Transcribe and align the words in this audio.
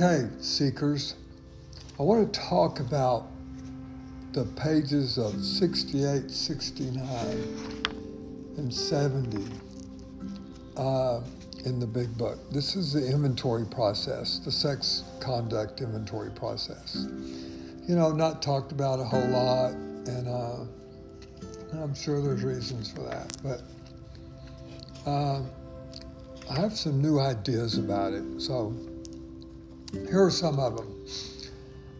Okay, 0.00 0.28
seekers, 0.38 1.16
I 1.98 2.04
want 2.04 2.32
to 2.32 2.40
talk 2.40 2.78
about 2.78 3.26
the 4.30 4.44
pages 4.44 5.18
of 5.18 5.44
68, 5.44 6.30
69, 6.30 7.04
and 8.58 8.72
70 8.72 9.44
uh, 10.76 11.20
in 11.64 11.80
the 11.80 11.86
big 11.88 12.16
book. 12.16 12.38
This 12.52 12.76
is 12.76 12.92
the 12.92 13.04
inventory 13.04 13.66
process, 13.66 14.38
the 14.38 14.52
sex 14.52 15.02
conduct 15.18 15.80
inventory 15.80 16.30
process. 16.30 17.08
You 17.88 17.96
know, 17.96 18.12
not 18.12 18.40
talked 18.40 18.70
about 18.70 19.00
a 19.00 19.04
whole 19.04 19.28
lot, 19.30 19.72
and 19.72 20.28
uh, 20.28 21.82
I'm 21.82 21.92
sure 21.92 22.22
there's 22.22 22.44
reasons 22.44 22.88
for 22.88 23.00
that, 23.00 23.36
but 23.42 23.62
uh, 25.10 25.40
I 26.48 26.54
have 26.54 26.76
some 26.76 27.02
new 27.02 27.18
ideas 27.18 27.78
about 27.78 28.12
it. 28.12 28.22
So 28.40 28.72
here 29.92 30.24
are 30.24 30.30
some 30.30 30.58
of 30.58 30.76
them. 30.76 31.06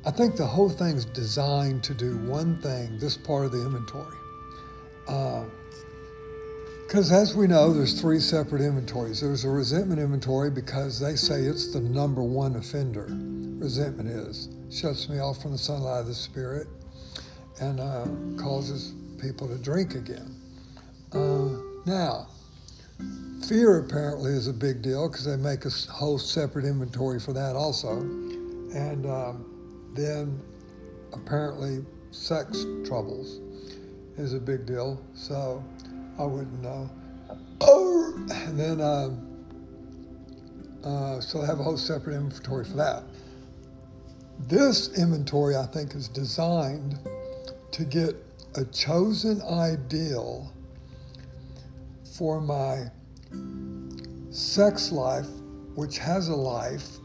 I 0.04 0.10
think 0.10 0.36
the 0.36 0.46
whole 0.46 0.70
thing's 0.70 1.04
designed 1.04 1.82
to 1.84 1.94
do 1.94 2.16
one 2.18 2.60
thing, 2.62 2.98
this 2.98 3.16
part 3.16 3.44
of 3.46 3.52
the 3.52 3.64
inventory. 3.64 4.16
Because 6.86 7.12
uh, 7.12 7.16
as 7.16 7.34
we 7.34 7.46
know, 7.46 7.72
there's 7.72 8.00
three 8.00 8.20
separate 8.20 8.62
inventories. 8.62 9.20
There's 9.20 9.44
a 9.44 9.50
resentment 9.50 10.00
inventory 10.00 10.50
because 10.50 10.98
they 11.00 11.16
say 11.16 11.42
it's 11.42 11.72
the 11.72 11.80
number 11.80 12.22
one 12.22 12.56
offender. 12.56 13.06
Resentment 13.58 14.08
is. 14.08 14.48
Shuts 14.70 15.08
me 15.08 15.18
off 15.18 15.42
from 15.42 15.52
the 15.52 15.58
sunlight 15.58 16.00
of 16.00 16.06
the 16.06 16.14
Spirit 16.14 16.68
and 17.60 17.80
uh, 17.80 18.06
causes 18.42 18.94
people 19.20 19.48
to 19.48 19.58
drink 19.58 19.94
again. 19.94 20.34
Uh, 21.12 21.58
now, 21.86 22.28
fear 23.46 23.78
apparently 23.78 24.32
is 24.32 24.48
a 24.48 24.52
big 24.52 24.82
deal 24.82 25.08
because 25.08 25.24
they 25.24 25.36
make 25.36 25.64
a 25.64 25.70
whole 25.90 26.18
separate 26.18 26.64
inventory 26.64 27.20
for 27.20 27.32
that 27.32 27.56
also. 27.56 28.00
And 28.00 29.06
um, 29.06 29.90
then 29.94 30.40
apparently 31.12 31.84
sex 32.10 32.64
troubles 32.84 33.40
is 34.16 34.34
a 34.34 34.40
big 34.40 34.66
deal. 34.66 35.00
So 35.14 35.64
I 36.18 36.24
wouldn't 36.24 36.62
know. 36.62 36.90
Oh, 37.60 38.14
and 38.30 38.58
then 38.58 38.80
um, 38.80 39.28
uh, 40.84 41.20
so 41.20 41.40
they 41.40 41.46
have 41.46 41.60
a 41.60 41.62
whole 41.62 41.76
separate 41.76 42.14
inventory 42.14 42.64
for 42.64 42.76
that. 42.76 43.02
This 44.46 44.96
inventory, 44.96 45.56
I 45.56 45.66
think, 45.66 45.94
is 45.94 46.08
designed 46.08 46.98
to 47.72 47.84
get 47.84 48.14
a 48.54 48.64
chosen 48.66 49.42
ideal 49.42 50.52
for 52.16 52.40
my 52.40 52.90
sex 54.30 54.92
life, 54.92 55.28
which 55.74 55.98
has 55.98 56.28
a 56.28 56.34
life, 56.34 56.98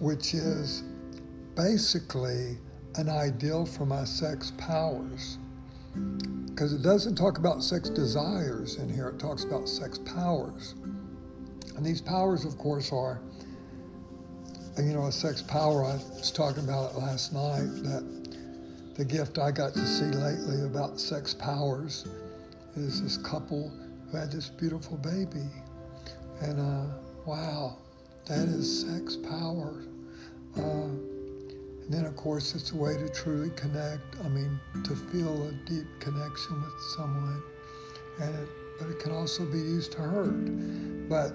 which 0.00 0.34
is 0.34 0.82
basically 1.54 2.58
an 2.96 3.08
ideal 3.08 3.66
for 3.66 3.86
my 3.86 4.04
sex 4.04 4.52
powers. 4.58 5.38
Because 6.46 6.72
it 6.72 6.82
doesn't 6.82 7.14
talk 7.14 7.38
about 7.38 7.62
sex 7.62 7.88
desires 7.88 8.76
in 8.76 8.92
here, 8.92 9.08
it 9.08 9.18
talks 9.18 9.44
about 9.44 9.68
sex 9.68 9.98
powers. 9.98 10.74
And 11.76 11.84
these 11.84 12.00
powers, 12.00 12.44
of 12.44 12.58
course, 12.58 12.92
are, 12.92 13.20
you 14.76 14.92
know, 14.92 15.06
a 15.06 15.12
sex 15.12 15.42
power, 15.42 15.84
I 15.84 15.94
was 15.94 16.32
talking 16.32 16.64
about 16.64 16.92
it 16.92 16.98
last 16.98 17.32
night, 17.32 17.68
that 17.84 18.28
the 18.96 19.04
gift 19.04 19.38
I 19.38 19.52
got 19.52 19.74
to 19.74 19.86
see 19.86 20.06
lately 20.06 20.64
about 20.64 20.98
sex 20.98 21.32
powers 21.32 22.04
is 22.74 23.02
this 23.02 23.16
couple 23.18 23.72
who 24.10 24.16
had 24.16 24.30
this 24.30 24.48
beautiful 24.48 24.96
baby. 24.98 25.46
And 26.40 26.60
uh, 26.60 26.94
wow, 27.26 27.76
that 28.26 28.48
is 28.48 28.82
sex 28.82 29.16
power. 29.16 29.82
Uh, 30.56 30.60
and 30.60 31.94
then, 31.94 32.04
of 32.04 32.16
course, 32.16 32.54
it's 32.54 32.72
a 32.72 32.76
way 32.76 32.96
to 32.96 33.08
truly 33.08 33.50
connect. 33.50 34.16
I 34.24 34.28
mean, 34.28 34.60
to 34.84 34.94
feel 34.94 35.48
a 35.48 35.52
deep 35.68 35.86
connection 36.00 36.60
with 36.60 36.80
someone. 36.96 37.42
And 38.20 38.34
it, 38.34 38.48
but 38.78 38.88
it 38.90 39.00
can 39.00 39.12
also 39.12 39.44
be 39.44 39.58
used 39.58 39.92
to 39.92 39.98
hurt. 39.98 41.08
But 41.08 41.32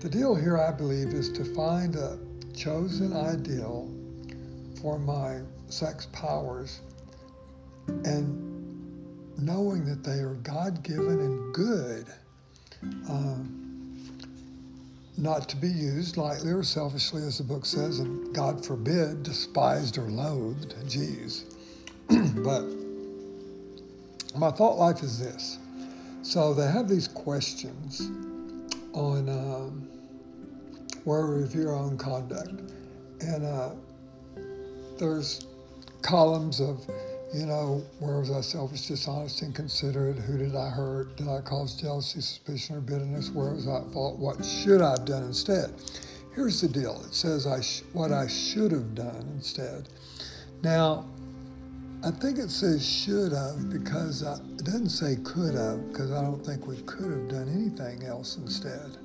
the 0.00 0.08
deal 0.08 0.34
here, 0.34 0.58
I 0.58 0.72
believe, 0.72 1.08
is 1.08 1.30
to 1.32 1.44
find 1.44 1.96
a 1.96 2.18
chosen 2.54 3.12
ideal 3.12 3.90
for 4.80 4.98
my 4.98 5.40
sex 5.68 6.06
powers 6.12 6.80
and 8.04 8.47
knowing 9.38 9.84
that 9.84 10.02
they 10.02 10.18
are 10.18 10.34
God 10.42 10.82
given 10.82 11.20
and 11.20 11.54
good, 11.54 12.06
um, 13.08 13.58
not 15.16 15.48
to 15.48 15.56
be 15.56 15.68
used 15.68 16.16
lightly 16.16 16.52
or 16.52 16.62
selfishly, 16.62 17.22
as 17.22 17.38
the 17.38 17.44
book 17.44 17.64
says, 17.64 17.98
and 17.98 18.34
God 18.34 18.64
forbid, 18.64 19.22
despised 19.22 19.98
or 19.98 20.08
loathed. 20.10 20.74
Geez. 20.88 21.44
but 22.08 22.64
my 24.36 24.50
thought 24.50 24.78
life 24.78 25.02
is 25.02 25.18
this. 25.18 25.58
So 26.22 26.52
they 26.54 26.70
have 26.70 26.88
these 26.88 27.08
questions 27.08 28.10
on 28.92 29.28
um, 29.28 29.88
where 31.04 31.26
we 31.26 31.42
review 31.42 31.68
our 31.68 31.76
own 31.76 31.96
conduct. 31.96 32.60
And 33.20 33.44
uh, 33.44 33.70
there's 34.98 35.46
columns 36.02 36.60
of 36.60 36.84
you 37.32 37.44
know, 37.44 37.84
where 37.98 38.18
was 38.18 38.30
I 38.30 38.40
selfish, 38.40 38.86
dishonest, 38.86 39.42
inconsiderate? 39.42 40.16
Who 40.16 40.38
did 40.38 40.56
I 40.56 40.70
hurt? 40.70 41.16
Did 41.16 41.28
I 41.28 41.40
cause 41.42 41.74
jealousy, 41.74 42.20
suspicion, 42.20 42.76
or 42.76 42.80
bitterness? 42.80 43.30
Where 43.30 43.52
was 43.52 43.68
I 43.68 43.78
at 43.78 43.92
fault? 43.92 44.18
What 44.18 44.44
should 44.44 44.80
I 44.80 44.90
have 44.92 45.04
done 45.04 45.24
instead? 45.24 45.74
Here's 46.34 46.60
the 46.60 46.68
deal 46.68 47.02
it 47.04 47.14
says 47.14 47.46
I 47.46 47.60
sh- 47.60 47.82
what 47.92 48.12
I 48.12 48.26
should 48.26 48.72
have 48.72 48.94
done 48.94 49.28
instead. 49.34 49.88
Now, 50.62 51.06
I 52.04 52.12
think 52.12 52.38
it 52.38 52.50
says 52.50 52.86
should 52.86 53.32
have 53.32 53.70
because 53.70 54.22
I, 54.22 54.34
it 54.34 54.64
doesn't 54.64 54.90
say 54.90 55.16
could 55.24 55.54
have 55.54 55.92
because 55.92 56.12
I 56.12 56.22
don't 56.22 56.44
think 56.44 56.66
we 56.66 56.76
could 56.82 57.10
have 57.10 57.28
done 57.28 57.48
anything 57.48 58.04
else 58.06 58.36
instead. 58.36 58.96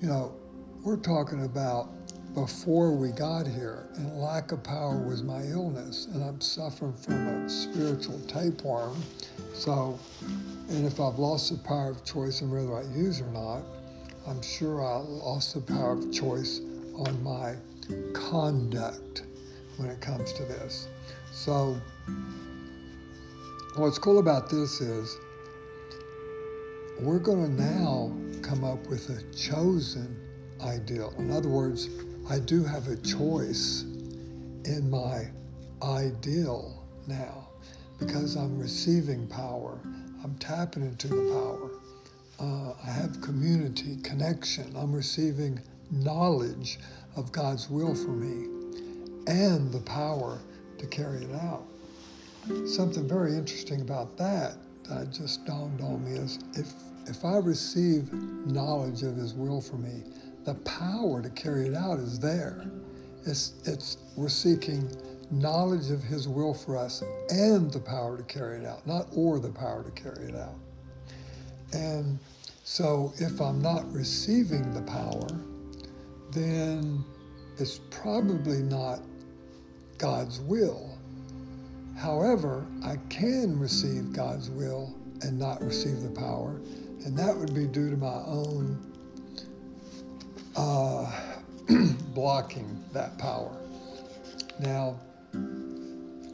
You 0.00 0.08
know, 0.08 0.34
we're 0.82 0.96
talking 0.96 1.44
about 1.44 1.90
before 2.40 2.92
we 2.92 3.10
got 3.10 3.48
here, 3.48 3.88
and 3.96 4.16
lack 4.16 4.52
of 4.52 4.62
power 4.62 4.96
was 4.96 5.24
my 5.24 5.42
illness, 5.46 6.06
and 6.14 6.22
I'm 6.22 6.40
suffering 6.40 6.92
from 6.92 7.26
a 7.26 7.48
spiritual 7.48 8.20
tapeworm. 8.28 9.02
So, 9.54 9.98
and 10.68 10.86
if 10.86 11.00
I've 11.00 11.18
lost 11.18 11.50
the 11.50 11.58
power 11.58 11.90
of 11.90 12.04
choice 12.04 12.40
on 12.40 12.52
whether 12.52 12.76
I 12.76 12.82
use 12.96 13.20
or 13.20 13.30
not, 13.32 13.62
I'm 14.28 14.40
sure 14.40 14.84
I 14.84 14.98
lost 14.98 15.54
the 15.54 15.60
power 15.60 15.94
of 15.94 16.12
choice 16.12 16.60
on 16.94 17.20
my 17.24 17.56
conduct 18.12 19.24
when 19.76 19.88
it 19.90 20.00
comes 20.00 20.32
to 20.34 20.44
this. 20.44 20.86
So, 21.32 21.80
what's 23.74 23.98
cool 23.98 24.20
about 24.20 24.48
this 24.48 24.80
is 24.80 25.16
we're 27.00 27.18
going 27.18 27.56
to 27.56 27.62
now 27.62 28.12
come 28.42 28.62
up 28.62 28.86
with 28.86 29.10
a 29.10 29.36
chosen 29.36 30.16
ideal. 30.60 31.12
In 31.18 31.30
other 31.30 31.48
words, 31.48 31.88
I 32.30 32.38
do 32.38 32.62
have 32.62 32.88
a 32.88 32.96
choice 32.96 33.84
in 34.64 34.90
my 34.90 35.28
ideal 35.82 36.84
now 37.06 37.48
because 37.98 38.36
I'm 38.36 38.58
receiving 38.58 39.26
power. 39.28 39.80
I'm 40.22 40.36
tapping 40.38 40.82
into 40.82 41.08
the 41.08 41.32
power. 41.32 41.70
Uh, 42.38 42.74
I 42.86 42.90
have 42.90 43.22
community, 43.22 43.96
connection. 44.02 44.74
I'm 44.76 44.92
receiving 44.92 45.58
knowledge 45.90 46.78
of 47.16 47.32
God's 47.32 47.70
will 47.70 47.94
for 47.94 48.10
me 48.10 48.46
and 49.26 49.72
the 49.72 49.80
power 49.80 50.38
to 50.76 50.86
carry 50.86 51.24
it 51.24 51.34
out. 51.34 51.64
Something 52.66 53.08
very 53.08 53.34
interesting 53.36 53.80
about 53.80 54.18
that 54.18 54.56
that 54.84 55.12
just 55.12 55.46
dawned 55.46 55.80
on 55.80 56.04
me 56.04 56.18
is 56.18 56.38
if, 56.54 56.72
if 57.06 57.24
I 57.24 57.38
receive 57.38 58.12
knowledge 58.12 59.02
of 59.02 59.16
His 59.16 59.32
will 59.32 59.62
for 59.62 59.76
me, 59.76 60.02
the 60.48 60.54
power 60.54 61.20
to 61.20 61.28
carry 61.28 61.66
it 61.66 61.74
out 61.74 61.98
is 61.98 62.18
there. 62.18 62.64
It's, 63.26 63.52
it's, 63.66 63.98
we're 64.16 64.30
seeking 64.30 64.90
knowledge 65.30 65.90
of 65.90 66.02
His 66.02 66.26
will 66.26 66.54
for 66.54 66.74
us 66.74 67.02
and 67.28 67.70
the 67.70 67.78
power 67.78 68.16
to 68.16 68.22
carry 68.22 68.60
it 68.60 68.64
out, 68.64 68.86
not 68.86 69.08
or 69.14 69.40
the 69.40 69.50
power 69.50 69.84
to 69.84 69.90
carry 69.90 70.30
it 70.30 70.34
out. 70.34 70.54
And 71.74 72.18
so 72.64 73.12
if 73.18 73.42
I'm 73.42 73.60
not 73.60 73.92
receiving 73.92 74.72
the 74.72 74.80
power, 74.90 75.28
then 76.32 77.04
it's 77.58 77.80
probably 77.90 78.62
not 78.62 79.00
God's 79.98 80.40
will. 80.40 80.96
However, 81.94 82.66
I 82.82 82.96
can 83.10 83.58
receive 83.58 84.14
God's 84.14 84.48
will 84.48 84.94
and 85.20 85.38
not 85.38 85.62
receive 85.62 86.00
the 86.00 86.18
power, 86.18 86.58
and 87.04 87.18
that 87.18 87.36
would 87.36 87.54
be 87.54 87.66
due 87.66 87.90
to 87.90 87.98
my 87.98 88.22
own 88.24 88.97
uh, 90.58 91.10
blocking 92.14 92.84
that 92.92 93.16
power. 93.16 93.56
Now, 94.58 94.98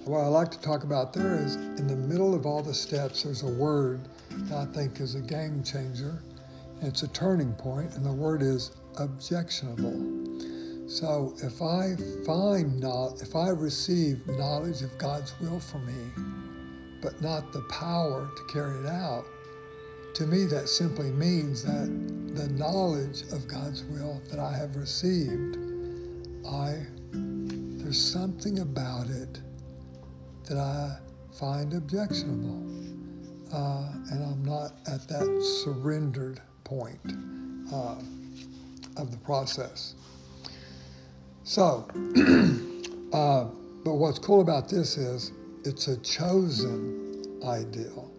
what 0.06 0.20
I 0.20 0.26
like 0.28 0.50
to 0.52 0.60
talk 0.60 0.82
about 0.82 1.12
there 1.12 1.36
is 1.36 1.56
in 1.56 1.86
the 1.86 1.96
middle 1.96 2.34
of 2.34 2.46
all 2.46 2.62
the 2.62 2.72
steps, 2.72 3.22
there's 3.22 3.42
a 3.42 3.52
word 3.52 4.00
that 4.30 4.56
I 4.56 4.64
think 4.72 5.00
is 5.00 5.14
a 5.14 5.20
game 5.20 5.62
changer. 5.62 6.22
It's 6.80 7.02
a 7.02 7.08
turning 7.08 7.52
point, 7.52 7.94
and 7.94 8.04
the 8.04 8.12
word 8.12 8.40
is 8.40 8.72
objectionable. 8.96 9.92
So 10.88 11.34
if 11.42 11.60
I 11.60 11.94
find 12.24 12.80
not, 12.80 13.20
if 13.20 13.36
I 13.36 13.50
receive 13.50 14.26
knowledge 14.26 14.80
of 14.82 14.96
God's 14.96 15.38
will 15.40 15.60
for 15.60 15.78
me, 15.80 16.10
but 17.02 17.20
not 17.20 17.52
the 17.52 17.62
power 17.70 18.30
to 18.34 18.52
carry 18.52 18.78
it 18.80 18.86
out, 18.86 19.26
to 20.14 20.26
me 20.26 20.46
that 20.46 20.68
simply 20.68 21.10
means 21.10 21.62
that 21.64 22.13
the 22.34 22.48
knowledge 22.48 23.22
of 23.32 23.46
God's 23.46 23.84
will 23.84 24.20
that 24.30 24.38
I 24.38 24.56
have 24.56 24.76
received, 24.76 25.56
I 26.48 26.84
there's 27.12 28.00
something 28.00 28.60
about 28.60 29.08
it 29.08 29.40
that 30.48 30.58
I 30.58 30.98
find 31.38 31.74
objectionable. 31.74 32.62
Uh, 33.52 33.92
and 34.10 34.24
I'm 34.24 34.44
not 34.44 34.72
at 34.86 35.06
that 35.08 35.62
surrendered 35.62 36.40
point 36.64 37.00
uh, 37.72 37.96
of 38.96 39.10
the 39.10 39.18
process. 39.18 39.94
So, 41.44 41.86
uh, 43.12 43.44
but 43.84 43.94
what's 43.94 44.18
cool 44.18 44.40
about 44.40 44.68
this 44.68 44.96
is 44.96 45.30
it's 45.64 45.88
a 45.88 45.96
chosen 45.98 47.22
ideal. 47.44 48.10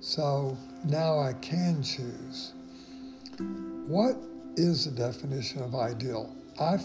So 0.00 0.56
now 0.84 1.18
I 1.18 1.32
can 1.34 1.82
choose. 1.82 2.54
What 3.38 4.16
is 4.56 4.84
the 4.84 4.90
definition 4.90 5.62
of 5.62 5.74
ideal? 5.74 6.36
I, 6.60 6.78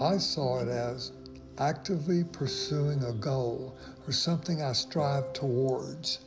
I 0.00 0.16
saw 0.16 0.60
it 0.60 0.68
as 0.68 1.12
actively 1.58 2.24
pursuing 2.24 3.04
a 3.04 3.12
goal 3.12 3.76
or 4.06 4.12
something 4.12 4.62
I 4.62 4.72
strive 4.72 5.32
towards. 5.32 6.20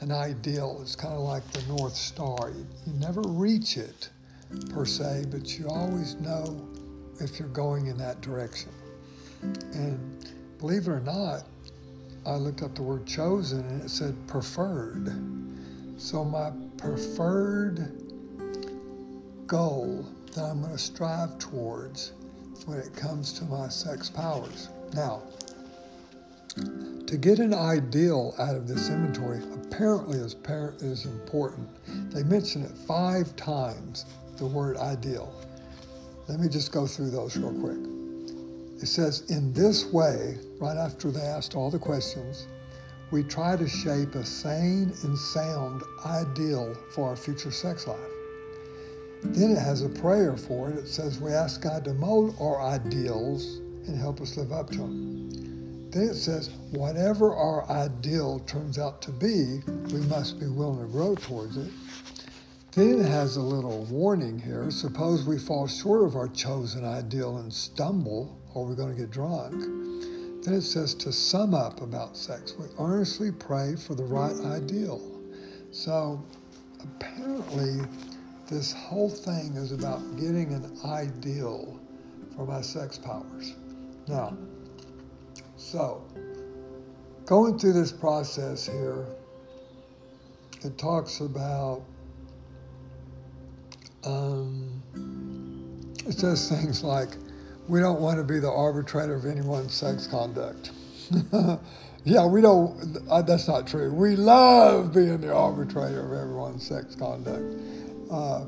An 0.00 0.12
ideal 0.12 0.80
is 0.82 0.96
kind 0.96 1.12
of 1.12 1.20
like 1.20 1.46
the 1.52 1.62
North 1.68 1.94
Star. 1.94 2.50
You, 2.50 2.66
you 2.86 2.92
never 2.94 3.20
reach 3.20 3.76
it 3.76 4.08
per 4.70 4.86
se, 4.86 5.26
but 5.30 5.58
you 5.58 5.68
always 5.68 6.14
know 6.16 6.66
if 7.20 7.38
you're 7.38 7.48
going 7.48 7.88
in 7.88 7.98
that 7.98 8.22
direction. 8.22 8.70
And 9.42 10.32
believe 10.58 10.88
it 10.88 10.90
or 10.90 11.00
not, 11.00 11.42
I 12.24 12.36
looked 12.36 12.62
up 12.62 12.74
the 12.74 12.82
word 12.82 13.06
chosen 13.06 13.60
and 13.60 13.82
it 13.82 13.90
said 13.90 14.14
preferred. 14.26 15.12
So 15.98 16.24
my 16.24 16.50
preferred 16.78 18.07
goal 19.48 20.06
that 20.34 20.44
I'm 20.44 20.60
going 20.60 20.72
to 20.72 20.78
strive 20.78 21.38
towards 21.38 22.12
when 22.66 22.78
it 22.78 22.94
comes 22.94 23.32
to 23.32 23.44
my 23.44 23.68
sex 23.68 24.10
powers. 24.10 24.68
Now, 24.92 25.22
to 27.06 27.16
get 27.16 27.38
an 27.38 27.54
ideal 27.54 28.34
out 28.38 28.54
of 28.54 28.68
this 28.68 28.90
inventory 28.90 29.40
apparently 29.54 30.18
is, 30.18 30.36
is 30.82 31.06
important. 31.06 31.66
They 32.12 32.22
mention 32.24 32.62
it 32.62 32.72
five 32.86 33.34
times, 33.36 34.04
the 34.36 34.44
word 34.46 34.76
ideal. 34.76 35.32
Let 36.28 36.40
me 36.40 36.48
just 36.48 36.70
go 36.70 36.86
through 36.86 37.10
those 37.10 37.36
real 37.38 37.58
quick. 37.58 37.78
It 38.82 38.86
says, 38.86 39.22
in 39.30 39.54
this 39.54 39.90
way, 39.92 40.38
right 40.60 40.76
after 40.76 41.10
they 41.10 41.22
asked 41.22 41.56
all 41.56 41.70
the 41.70 41.78
questions, 41.78 42.46
we 43.10 43.22
try 43.22 43.56
to 43.56 43.66
shape 43.66 44.14
a 44.14 44.24
sane 44.24 44.92
and 45.04 45.18
sound 45.18 45.82
ideal 46.04 46.76
for 46.94 47.08
our 47.08 47.16
future 47.16 47.50
sex 47.50 47.86
life. 47.86 48.07
Then 49.22 49.50
it 49.50 49.58
has 49.58 49.82
a 49.82 49.88
prayer 49.88 50.36
for 50.36 50.70
it. 50.70 50.78
It 50.78 50.88
says, 50.88 51.20
We 51.20 51.32
ask 51.32 51.62
God 51.62 51.84
to 51.84 51.94
mold 51.94 52.36
our 52.40 52.60
ideals 52.60 53.58
and 53.86 53.98
help 53.98 54.20
us 54.20 54.36
live 54.36 54.52
up 54.52 54.70
to 54.70 54.78
them. 54.78 55.90
Then 55.90 56.08
it 56.10 56.14
says, 56.14 56.50
Whatever 56.70 57.34
our 57.34 57.68
ideal 57.70 58.40
turns 58.40 58.78
out 58.78 59.02
to 59.02 59.10
be, 59.10 59.60
we 59.92 60.00
must 60.06 60.38
be 60.38 60.46
willing 60.46 60.86
to 60.86 60.92
grow 60.92 61.14
towards 61.14 61.56
it. 61.56 61.70
Then 62.72 63.00
it 63.00 63.06
has 63.06 63.36
a 63.36 63.42
little 63.42 63.84
warning 63.86 64.38
here. 64.38 64.70
Suppose 64.70 65.24
we 65.24 65.38
fall 65.38 65.66
short 65.66 66.04
of 66.04 66.14
our 66.14 66.28
chosen 66.28 66.84
ideal 66.84 67.38
and 67.38 67.52
stumble, 67.52 68.38
or 68.54 68.66
we're 68.66 68.74
going 68.74 68.94
to 68.94 69.00
get 69.00 69.10
drunk. 69.10 69.60
Then 70.44 70.54
it 70.54 70.62
says 70.62 70.94
to 70.94 71.12
sum 71.12 71.54
up 71.54 71.80
about 71.80 72.16
sex, 72.16 72.54
we 72.58 72.66
earnestly 72.78 73.32
pray 73.32 73.74
for 73.74 73.94
the 73.94 74.04
right 74.04 74.36
ideal. 74.44 75.00
So 75.72 76.22
apparently, 76.80 77.80
this 78.48 78.72
whole 78.72 79.10
thing 79.10 79.54
is 79.54 79.72
about 79.72 80.00
getting 80.16 80.54
an 80.54 80.78
ideal 80.84 81.78
for 82.34 82.46
my 82.46 82.62
sex 82.62 82.96
powers. 82.96 83.54
Now, 84.06 84.36
so 85.56 86.02
going 87.26 87.58
through 87.58 87.74
this 87.74 87.92
process 87.92 88.66
here, 88.66 89.04
it 90.64 90.78
talks 90.78 91.20
about, 91.20 91.82
um, 94.04 94.82
it 96.06 96.18
says 96.18 96.48
things 96.48 96.82
like, 96.82 97.10
we 97.68 97.80
don't 97.80 98.00
want 98.00 98.16
to 98.16 98.24
be 98.24 98.38
the 98.38 98.50
arbitrator 98.50 99.14
of 99.14 99.26
anyone's 99.26 99.74
sex 99.74 100.06
conduct. 100.06 100.70
yeah, 102.04 102.24
we 102.24 102.40
don't, 102.40 102.96
uh, 103.10 103.20
that's 103.20 103.46
not 103.46 103.66
true. 103.66 103.92
We 103.92 104.16
love 104.16 104.94
being 104.94 105.20
the 105.20 105.34
arbitrator 105.34 106.00
of 106.00 106.18
everyone's 106.18 106.66
sex 106.66 106.94
conduct 106.94 107.44
uh, 108.10 108.44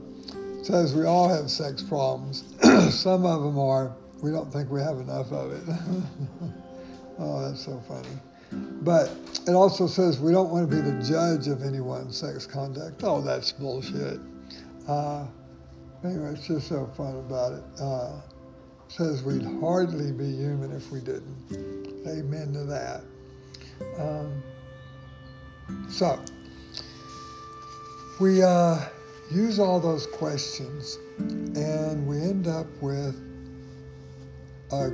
says 0.62 0.94
we 0.94 1.04
all 1.04 1.28
have 1.28 1.50
sex 1.50 1.82
problems. 1.82 2.44
Some 2.90 3.24
of 3.24 3.42
them 3.42 3.58
are, 3.58 3.94
we 4.22 4.30
don't 4.30 4.52
think 4.52 4.70
we 4.70 4.80
have 4.80 4.98
enough 4.98 5.32
of 5.32 5.52
it. 5.52 5.62
oh, 7.18 7.48
that's 7.48 7.64
so 7.64 7.82
funny. 7.88 8.08
But 8.82 9.10
it 9.46 9.52
also 9.52 9.86
says 9.86 10.18
we 10.18 10.32
don't 10.32 10.50
want 10.50 10.68
to 10.68 10.76
be 10.76 10.82
the 10.82 11.02
judge 11.02 11.46
of 11.48 11.62
anyone's 11.62 12.16
sex 12.16 12.46
conduct. 12.46 13.02
Oh, 13.04 13.20
that's 13.20 13.52
bullshit. 13.52 14.20
Uh, 14.88 15.26
anyway, 16.04 16.32
it's 16.34 16.46
just 16.46 16.68
so 16.68 16.90
fun 16.96 17.16
about 17.16 17.52
it. 17.52 17.64
Uh, 17.80 18.20
it 18.86 18.92
says 18.92 19.22
we'd 19.22 19.44
hardly 19.60 20.12
be 20.12 20.36
human 20.36 20.72
if 20.72 20.90
we 20.90 21.00
didn't. 21.00 21.36
Amen 22.08 22.52
to 22.52 22.64
that. 22.64 23.02
Um, 23.98 24.42
so, 25.88 26.18
we. 28.18 28.42
Uh, 28.42 28.80
use 29.30 29.58
all 29.58 29.78
those 29.78 30.06
questions, 30.06 30.98
and 31.18 32.06
we 32.06 32.16
end 32.16 32.48
up 32.48 32.66
with 32.80 33.16
a 34.72 34.90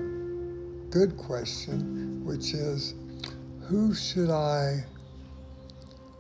good 0.91 1.17
question, 1.17 2.25
which 2.25 2.53
is 2.53 2.95
who 3.63 3.95
should 3.95 4.31
I, 4.31 4.85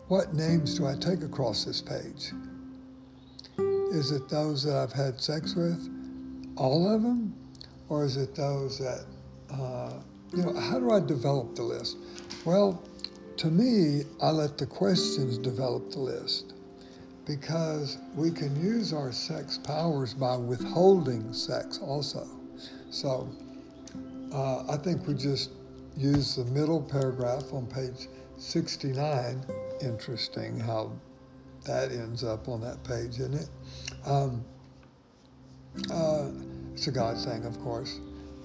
what 0.08 0.34
names 0.34 0.78
do 0.78 0.86
I 0.86 0.94
take 0.94 1.22
across 1.22 1.64
this 1.64 1.82
page? 1.82 2.32
Is 3.92 4.10
it 4.10 4.28
those 4.28 4.62
that 4.64 4.76
I've 4.76 4.92
had 4.92 5.20
sex 5.20 5.54
with, 5.54 5.88
all 6.56 6.92
of 6.92 7.02
them? 7.02 7.34
Or 7.88 8.04
is 8.04 8.16
it 8.16 8.34
those 8.34 8.78
that, 8.78 9.04
uh, 9.52 9.92
you 10.34 10.42
know, 10.42 10.58
how 10.58 10.80
do 10.80 10.90
I 10.90 11.00
develop 11.00 11.54
the 11.54 11.62
list? 11.62 11.96
Well, 12.44 12.82
to 13.36 13.48
me, 13.48 14.02
I 14.20 14.30
let 14.30 14.58
the 14.58 14.66
questions 14.66 15.38
develop 15.38 15.92
the 15.92 16.00
list 16.00 16.54
because 17.26 17.98
we 18.14 18.30
can 18.30 18.54
use 18.64 18.92
our 18.92 19.12
sex 19.12 19.58
powers 19.58 20.14
by 20.14 20.36
withholding 20.36 21.32
sex 21.32 21.80
also. 21.82 22.26
So 22.90 23.28
uh, 24.32 24.64
I 24.72 24.76
think 24.76 25.06
we 25.06 25.14
just 25.14 25.50
use 25.96 26.36
the 26.36 26.44
middle 26.46 26.80
paragraph 26.80 27.52
on 27.52 27.66
page 27.66 28.08
69. 28.38 29.44
Interesting 29.82 30.58
how 30.58 30.92
that 31.64 31.90
ends 31.90 32.22
up 32.22 32.48
on 32.48 32.60
that 32.60 32.82
page, 32.84 33.18
isn't 33.18 33.34
it? 33.34 33.48
Um, 34.06 34.44
uh, 35.90 36.28
it's 36.72 36.86
a 36.86 36.92
God 36.92 37.18
thing, 37.18 37.44
of 37.44 37.60
course. 37.60 37.98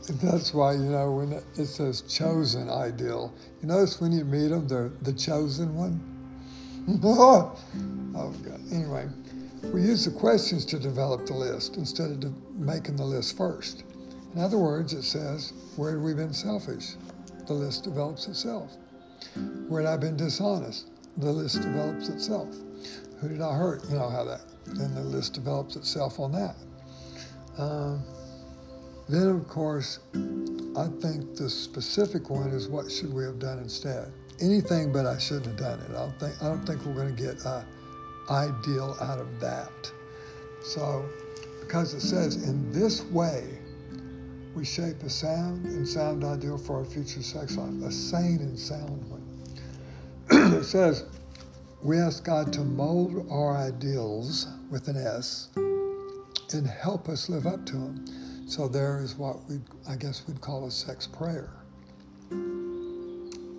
And 0.08 0.20
that's 0.20 0.54
why, 0.54 0.74
you 0.74 0.90
know, 0.90 1.12
when 1.12 1.34
it 1.34 1.68
says 1.68 2.02
chosen 2.02 2.70
ideal, 2.70 3.32
you 3.62 3.68
notice 3.68 4.02
when 4.02 4.12
you 4.12 4.26
meet 4.26 4.48
them, 4.48 4.68
they're 4.68 4.92
the 5.04 5.14
chosen 5.14 5.76
one. 5.76 6.11
oh, 7.04 7.56
God. 8.14 8.60
Anyway, 8.72 9.08
we 9.74 9.82
use 9.82 10.06
the 10.06 10.12
questions 10.12 10.66
to 10.66 10.80
develop 10.80 11.26
the 11.26 11.34
list 11.34 11.78
instead 11.78 12.12
of 12.12 12.20
de- 12.20 12.34
making 12.56 12.96
the 12.96 13.06
list 13.06 13.38
first. 13.38 13.84
In 14.36 14.42
other 14.42 14.58
words, 14.58 14.94
it 14.94 15.04
says, 15.04 15.54
Where 15.76 15.92
have 15.92 16.02
we 16.02 16.14
been 16.14 16.34
selfish? 16.34 16.96
The 17.48 17.54
list 17.54 17.84
develops 17.84 18.28
itself. 18.28 18.72
Where 19.68 19.84
have 19.84 19.94
I 19.94 19.98
been 19.98 20.18
dishonest? 20.18 20.90
The 21.18 21.32
list 21.32 21.62
develops 21.62 22.10
itself. 22.10 22.50
Who 23.20 23.30
did 23.30 23.42
I 23.42 23.54
hurt? 23.56 23.84
You 23.90 23.98
know 23.98 24.10
how 24.10 24.24
that. 24.24 24.42
Then 24.66 24.96
the 24.96 25.02
list 25.02 25.34
develops 25.34 25.76
itself 25.76 26.20
on 26.20 26.32
that. 26.32 26.56
Um, 27.58 28.04
then, 29.10 29.28
of 29.28 29.48
course, 29.48 30.00
I 30.14 30.88
think 31.02 31.36
the 31.36 31.50
specific 31.50 32.30
one 32.30 32.52
is 32.52 32.70
what 32.70 32.92
should 32.92 33.14
we 33.14 33.24
have 33.26 33.40
done 33.40 33.60
instead? 33.60 34.12
Anything 34.42 34.92
but 34.92 35.06
I 35.06 35.18
shouldn't 35.18 35.48
have 35.48 35.58
done 35.58 35.80
it. 35.82 35.92
I 35.92 36.00
don't 36.00 36.20
think 36.20 36.34
I 36.42 36.46
don't 36.46 36.66
think 36.66 36.86
we're 36.86 36.94
going 36.94 37.16
to 37.16 37.22
get 37.22 37.44
a 37.46 37.66
ideal 38.30 38.98
out 39.02 39.20
of 39.20 39.40
that. 39.40 39.92
So, 40.64 41.06
because 41.60 41.94
it 41.94 42.02
says 42.02 42.44
in 42.48 42.72
this 42.72 43.04
way, 43.06 43.58
we 44.56 44.66
shape 44.66 45.02
a 45.04 45.10
sound 45.10 45.66
and 45.66 45.88
sound 45.88 46.24
ideal 46.24 46.58
for 46.58 46.78
our 46.80 46.86
future 46.86 47.24
sex 47.24 47.58
life, 47.58 47.74
a 47.84 47.92
sane 47.92 48.40
and 48.42 48.60
sound 48.60 49.10
one. 49.10 49.22
it 50.54 50.64
says 50.64 51.06
we 51.84 51.98
ask 51.98 52.24
God 52.24 52.54
to 52.54 52.62
mold 52.62 53.28
our 53.32 53.58
ideals 53.58 54.48
with 54.70 54.88
an 54.88 54.98
S 54.98 55.50
and 56.54 56.68
help 56.68 57.10
us 57.10 57.30
live 57.30 57.48
up 57.48 57.66
to 57.68 57.74
them. 57.74 58.06
So 58.48 58.68
there 58.68 59.02
is 59.02 59.16
what 59.16 59.48
we, 59.50 59.60
I 59.90 59.96
guess, 59.96 60.28
we'd 60.28 60.42
call 60.42 60.68
a 60.68 60.72
sex 60.72 61.08
prayer. 61.08 61.50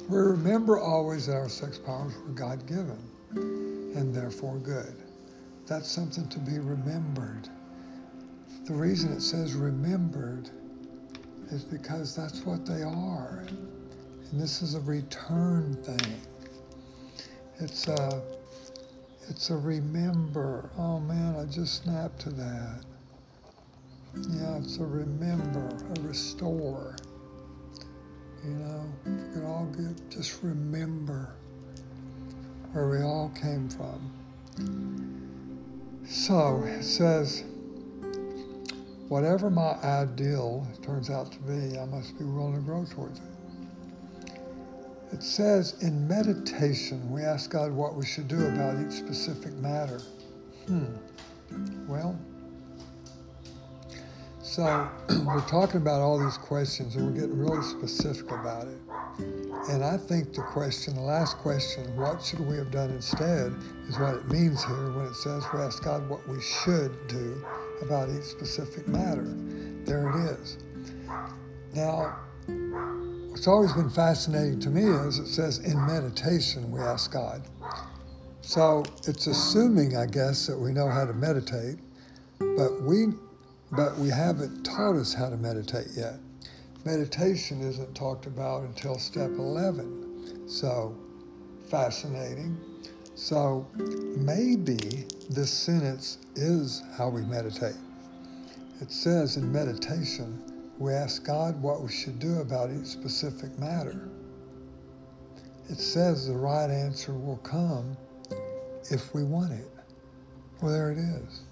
We 0.08 0.18
remember 0.18 0.78
always 0.78 1.26
that 1.26 1.36
our 1.36 1.48
sex 1.48 1.78
powers 1.78 2.14
were 2.16 2.32
God 2.34 2.66
given 2.66 2.98
and 3.96 4.14
therefore 4.14 4.58
good. 4.58 4.94
That's 5.66 5.88
something 5.90 6.28
to 6.28 6.38
be 6.40 6.58
remembered. 6.58 7.48
The 8.64 8.74
reason 8.74 9.12
it 9.12 9.22
says 9.22 9.54
remembered 9.54 10.50
is 11.50 11.64
because 11.64 12.16
that's 12.16 12.44
what 12.44 12.66
they 12.66 12.82
are. 12.82 13.44
And 13.48 14.40
this 14.40 14.62
is 14.62 14.74
a 14.74 14.80
return 14.80 15.74
thing. 15.82 16.20
It's 17.60 17.86
a, 17.88 18.22
it's 19.28 19.50
a 19.50 19.56
remember. 19.56 20.70
Oh 20.78 20.98
man, 21.00 21.36
I 21.36 21.44
just 21.44 21.84
snapped 21.84 22.20
to 22.20 22.30
that. 22.30 22.84
Yeah, 24.14 24.58
it's 24.58 24.78
a 24.78 24.84
remember, 24.84 25.68
a 25.96 26.00
restore. 26.00 26.96
You 28.44 28.54
know, 28.54 28.84
we 29.04 29.32
could 29.32 29.44
all 29.44 29.66
get, 29.66 30.10
just 30.10 30.42
remember 30.42 31.34
where 32.72 32.88
we 32.88 33.02
all 33.02 33.30
came 33.40 33.68
from. 33.68 34.10
So 36.08 36.64
it 36.66 36.82
says, 36.82 37.44
whatever 39.08 39.50
my 39.50 39.74
ideal 39.84 40.66
turns 40.82 41.08
out 41.10 41.30
to 41.32 41.38
be, 41.40 41.78
I 41.78 41.84
must 41.84 42.18
be 42.18 42.24
willing 42.24 42.54
to 42.54 42.60
grow 42.60 42.84
towards 42.84 43.20
it. 43.20 43.24
It 45.12 45.22
says 45.22 45.80
in 45.82 46.08
meditation, 46.08 47.10
we 47.10 47.22
ask 47.22 47.50
God 47.50 47.70
what 47.70 47.94
we 47.94 48.06
should 48.06 48.28
do 48.28 48.46
about 48.46 48.80
each 48.80 48.92
specific 48.94 49.52
matter. 49.54 50.00
Hmm. 50.66 50.86
Well, 51.86 52.18
so 54.52 54.86
we're 55.24 55.40
talking 55.46 55.78
about 55.78 56.02
all 56.02 56.22
these 56.22 56.36
questions 56.36 56.94
and 56.94 57.06
we're 57.06 57.20
getting 57.22 57.38
really 57.38 57.62
specific 57.62 58.30
about 58.30 58.68
it. 58.68 58.78
And 59.70 59.82
I 59.82 59.96
think 59.96 60.34
the 60.34 60.42
question, 60.42 60.94
the 60.94 61.00
last 61.00 61.38
question, 61.38 61.96
what 61.96 62.22
should 62.22 62.40
we 62.40 62.56
have 62.56 62.70
done 62.70 62.90
instead, 62.90 63.54
is 63.88 63.98
what 63.98 64.16
it 64.16 64.28
means 64.28 64.62
here 64.62 64.92
when 64.92 65.06
it 65.06 65.14
says 65.14 65.42
we 65.54 65.60
ask 65.60 65.82
God 65.82 66.06
what 66.06 66.28
we 66.28 66.38
should 66.42 66.92
do 67.08 67.42
about 67.80 68.10
each 68.10 68.24
specific 68.24 68.86
matter. 68.88 69.24
There 69.86 70.10
it 70.10 70.32
is. 70.32 70.58
Now, 71.74 72.18
what's 73.30 73.46
always 73.46 73.72
been 73.72 73.88
fascinating 73.88 74.60
to 74.60 74.68
me 74.68 74.82
is 74.82 75.18
it 75.18 75.28
says 75.28 75.60
in 75.60 75.82
meditation 75.86 76.70
we 76.70 76.80
ask 76.80 77.10
God. 77.10 77.40
So 78.42 78.84
it's 79.06 79.28
assuming, 79.28 79.96
I 79.96 80.04
guess, 80.04 80.46
that 80.46 80.58
we 80.58 80.72
know 80.72 80.90
how 80.90 81.06
to 81.06 81.14
meditate, 81.14 81.78
but 82.38 82.82
we 82.82 83.14
but 83.72 83.96
we 83.96 84.10
haven't 84.10 84.64
taught 84.64 84.96
us 84.96 85.14
how 85.14 85.30
to 85.30 85.36
meditate 85.36 85.88
yet. 85.96 86.14
Meditation 86.84 87.62
isn't 87.62 87.94
talked 87.94 88.26
about 88.26 88.62
until 88.64 88.98
step 88.98 89.30
11. 89.30 90.46
So, 90.46 90.94
fascinating. 91.70 92.58
So, 93.14 93.66
maybe 93.74 95.06
this 95.30 95.50
sentence 95.50 96.18
is 96.34 96.82
how 96.96 97.08
we 97.08 97.22
meditate. 97.22 97.76
It 98.80 98.90
says 98.90 99.36
in 99.36 99.50
meditation, 99.50 100.42
we 100.78 100.92
ask 100.92 101.24
God 101.24 101.60
what 101.62 101.82
we 101.82 101.90
should 101.90 102.18
do 102.18 102.40
about 102.40 102.70
each 102.70 102.86
specific 102.86 103.56
matter. 103.58 104.08
It 105.70 105.78
says 105.78 106.26
the 106.26 106.34
right 106.34 106.68
answer 106.68 107.14
will 107.14 107.38
come 107.38 107.96
if 108.90 109.14
we 109.14 109.22
want 109.22 109.52
it. 109.52 109.70
Well, 110.60 110.72
there 110.72 110.90
it 110.90 110.98
is. 110.98 111.42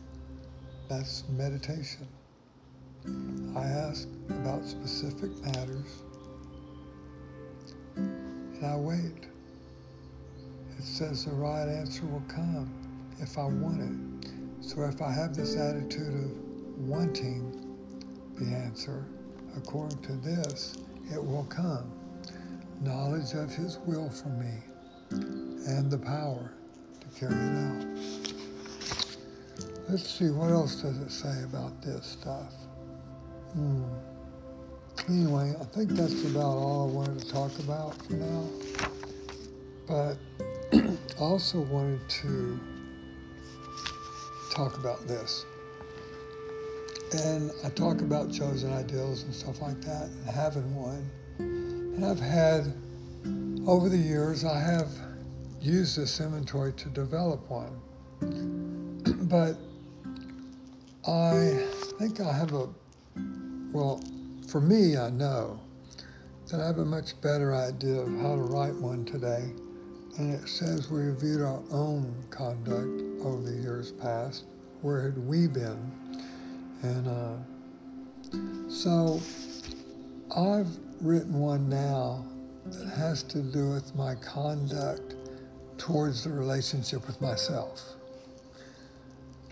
That's 0.90 1.22
meditation. 1.28 2.08
I 3.56 3.62
ask 3.62 4.08
about 4.28 4.64
specific 4.66 5.30
matters 5.40 6.02
and 7.94 8.66
I 8.66 8.74
wait. 8.74 9.28
It 10.76 10.82
says 10.82 11.26
the 11.26 11.30
right 11.30 11.68
answer 11.68 12.04
will 12.06 12.24
come 12.26 12.74
if 13.20 13.38
I 13.38 13.44
want 13.44 13.82
it. 13.82 14.30
So 14.60 14.82
if 14.82 15.00
I 15.00 15.12
have 15.12 15.32
this 15.32 15.54
attitude 15.54 16.12
of 16.12 16.78
wanting 16.80 17.76
the 18.34 18.46
answer, 18.46 19.06
according 19.56 20.02
to 20.02 20.14
this, 20.14 20.76
it 21.12 21.24
will 21.24 21.44
come. 21.44 21.92
Knowledge 22.80 23.34
of 23.34 23.54
His 23.54 23.78
will 23.86 24.10
for 24.10 24.30
me 24.30 24.54
and 25.12 25.88
the 25.88 25.98
power 25.98 26.52
to 26.98 27.20
carry 27.20 27.32
it 27.32 28.16
out. 28.16 28.19
Let's 29.90 30.08
see, 30.08 30.30
what 30.30 30.50
else 30.50 30.76
does 30.76 30.98
it 30.98 31.10
say 31.10 31.42
about 31.42 31.82
this 31.82 32.06
stuff? 32.06 32.52
Hmm. 33.54 33.82
Anyway, 35.08 35.52
I 35.60 35.64
think 35.64 35.90
that's 35.90 36.24
about 36.26 36.58
all 36.58 36.88
I 36.88 36.92
wanted 36.92 37.18
to 37.18 37.28
talk 37.28 37.58
about 37.58 38.00
for 38.06 38.12
now. 38.12 38.46
But 39.88 40.16
I 40.72 40.96
also 41.18 41.62
wanted 41.62 42.08
to 42.08 42.60
talk 44.52 44.78
about 44.78 45.08
this. 45.08 45.44
And 47.24 47.50
I 47.64 47.70
talk 47.70 48.00
about 48.00 48.30
chosen 48.30 48.72
ideals 48.72 49.24
and 49.24 49.34
stuff 49.34 49.60
like 49.60 49.80
that 49.80 50.04
and 50.04 50.24
having 50.26 50.72
one. 50.76 51.10
And 51.38 52.06
I've 52.06 52.20
had, 52.20 52.72
over 53.66 53.88
the 53.88 53.98
years, 53.98 54.44
I 54.44 54.60
have 54.60 54.88
used 55.60 55.98
this 55.98 56.20
inventory 56.20 56.74
to 56.74 56.88
develop 56.90 57.40
one. 57.50 57.80
but 59.28 59.56
I 61.08 61.66
think 61.98 62.20
I 62.20 62.30
have 62.30 62.52
a, 62.52 62.68
well, 63.72 64.04
for 64.48 64.60
me, 64.60 64.98
I 64.98 65.08
know 65.08 65.58
that 66.48 66.60
I 66.60 66.66
have 66.66 66.76
a 66.76 66.84
much 66.84 67.18
better 67.22 67.54
idea 67.54 68.00
of 68.00 68.08
how 68.20 68.36
to 68.36 68.42
write 68.42 68.74
one 68.74 69.06
today. 69.06 69.50
And 70.18 70.34
it 70.34 70.46
says 70.46 70.90
we 70.90 71.00
reviewed 71.00 71.40
our 71.40 71.62
own 71.70 72.14
conduct 72.28 73.24
over 73.24 73.40
the 73.40 73.62
years 73.62 73.92
past. 73.92 74.44
Where 74.82 75.02
had 75.02 75.16
we 75.26 75.46
been? 75.46 75.90
And 76.82 77.08
uh, 77.08 78.70
so 78.70 79.22
I've 80.36 80.68
written 81.00 81.40
one 81.40 81.70
now 81.70 82.26
that 82.66 82.90
has 82.90 83.22
to 83.22 83.40
do 83.40 83.70
with 83.70 83.94
my 83.94 84.16
conduct 84.16 85.14
towards 85.78 86.24
the 86.24 86.30
relationship 86.30 87.06
with 87.06 87.18
myself 87.22 87.96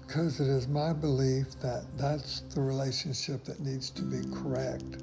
because 0.09 0.41
it 0.41 0.49
is 0.49 0.67
my 0.69 0.91
belief 0.91 1.49
that 1.61 1.85
that's 1.99 2.41
the 2.55 2.61
relationship 2.62 3.45
that 3.45 3.61
needs 3.61 3.91
to 3.91 4.00
be 4.00 4.23
correct 4.35 4.97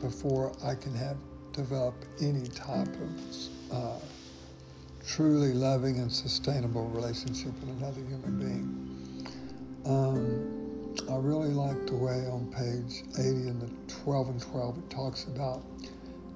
before 0.00 0.52
I 0.64 0.74
can 0.74 0.92
have 0.94 1.16
develop 1.52 1.94
any 2.20 2.48
type 2.48 2.88
of 2.88 3.72
uh, 3.72 3.98
truly 5.06 5.52
loving 5.52 6.00
and 6.00 6.12
sustainable 6.12 6.88
relationship 6.88 7.52
with 7.60 7.70
another 7.78 8.00
human 8.00 8.36
being. 8.36 9.30
Um, 9.86 11.06
I 11.08 11.16
really 11.18 11.54
like 11.54 11.86
the 11.86 11.94
way 11.94 12.26
on 12.26 12.52
page 12.52 13.04
80 13.16 13.28
in 13.46 13.60
the 13.60 13.70
12 14.02 14.28
and 14.28 14.42
12 14.42 14.78
it 14.78 14.90
talks 14.90 15.24
about 15.24 15.62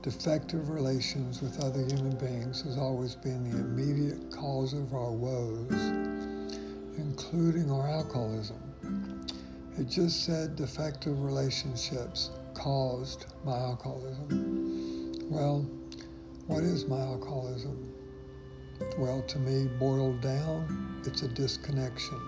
defective 0.02 0.68
relations 0.68 1.42
with 1.42 1.58
other 1.64 1.84
human 1.86 2.16
beings 2.18 2.62
has 2.62 2.78
always 2.78 3.16
been 3.16 3.50
the 3.50 3.58
immediate 3.58 4.30
cause 4.30 4.74
of 4.74 4.94
our 4.94 5.10
woes 5.10 5.98
including 6.98 7.70
our 7.70 7.88
alcoholism. 7.88 8.56
It 9.78 9.88
just 9.88 10.24
said 10.24 10.56
defective 10.56 11.22
relationships 11.22 12.30
caused 12.54 13.26
my 13.44 13.56
alcoholism. 13.56 15.28
Well, 15.30 15.66
what 16.46 16.64
is 16.64 16.86
my 16.86 17.00
alcoholism? 17.00 17.92
Well, 18.98 19.22
to 19.22 19.38
me, 19.38 19.68
boiled 19.78 20.20
down, 20.20 21.00
it's 21.06 21.22
a 21.22 21.28
disconnection 21.28 22.20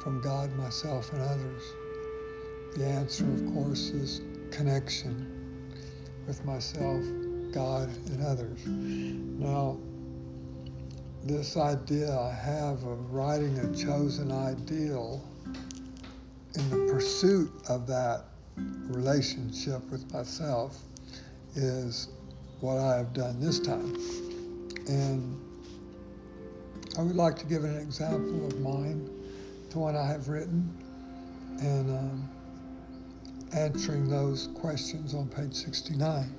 from 0.00 0.20
God, 0.20 0.54
myself, 0.56 1.12
and 1.12 1.22
others. 1.22 1.62
The 2.76 2.86
answer, 2.86 3.24
of 3.24 3.52
course, 3.52 3.90
is 3.90 4.20
connection 4.50 5.26
with 6.26 6.44
myself, 6.44 7.02
God, 7.52 7.88
and 8.06 8.22
others. 8.24 8.60
Now, 8.66 9.78
this 11.24 11.56
idea 11.56 12.16
I 12.16 12.32
have 12.32 12.84
of 12.84 13.12
writing 13.12 13.58
a 13.58 13.76
chosen 13.76 14.30
ideal 14.30 15.22
in 16.54 16.70
the 16.70 16.92
pursuit 16.92 17.50
of 17.68 17.86
that 17.86 18.24
relationship 18.86 19.82
with 19.90 20.10
myself 20.12 20.78
is 21.54 22.08
what 22.60 22.78
I 22.78 22.96
have 22.96 23.12
done 23.12 23.40
this 23.40 23.60
time. 23.60 23.94
And 24.88 25.38
I 26.98 27.02
would 27.02 27.16
like 27.16 27.36
to 27.38 27.46
give 27.46 27.64
an 27.64 27.76
example 27.76 28.46
of 28.46 28.60
mine, 28.60 29.08
the 29.70 29.78
one 29.78 29.96
I 29.96 30.06
have 30.06 30.28
written, 30.28 30.68
and 31.60 31.90
um, 31.90 32.28
answering 33.52 34.08
those 34.08 34.48
questions 34.54 35.14
on 35.14 35.28
page 35.28 35.54
69. 35.54 36.34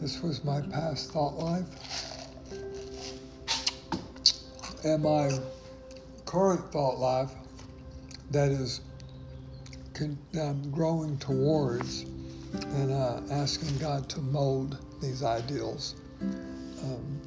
This 0.00 0.22
was 0.22 0.44
my 0.44 0.60
past 0.60 1.12
thought 1.12 1.38
life 1.38 2.17
and 4.84 5.02
my 5.02 5.30
current 6.24 6.70
thought 6.72 6.98
life 6.98 7.30
that 8.30 8.50
is 8.50 8.80
that 9.94 10.40
I'm 10.40 10.70
growing 10.70 11.18
towards 11.18 12.02
and 12.02 12.92
uh, 12.92 13.20
asking 13.30 13.76
God 13.78 14.08
to 14.10 14.20
mold 14.20 14.78
these 15.02 15.24
ideals 15.24 15.96
um, 16.20 17.20